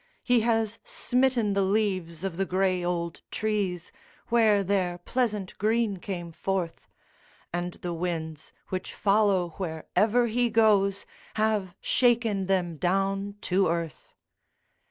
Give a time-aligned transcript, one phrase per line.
[0.23, 3.91] He has smitten the leaves of the gray old trees
[4.29, 6.87] where their pleasant green came forth,
[7.53, 14.15] And the winds, which follow wherever he goes, have shaken them down to earth.